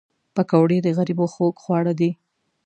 پکورې 0.35 0.77
د 0.83 0.87
غریبو 0.97 1.25
خوږ 1.33 1.55
خواړه 1.63 1.93
دي 1.99 2.11